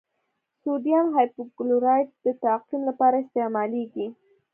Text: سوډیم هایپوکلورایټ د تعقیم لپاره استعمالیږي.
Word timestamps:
سوډیم 0.61 1.05
هایپوکلورایټ 1.15 2.09
د 2.25 2.25
تعقیم 2.43 2.81
لپاره 2.89 3.15
استعمالیږي. 3.23 4.07